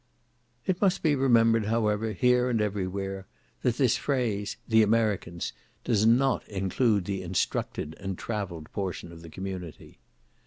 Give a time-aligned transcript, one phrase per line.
[0.65, 3.27] It must be remembered, however, here and every where,
[3.61, 9.29] that this phrase, "the Americans," does not include the instructed and travelled portion of the
[9.29, 9.99] community.